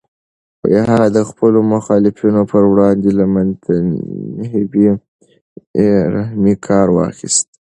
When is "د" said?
1.17-1.19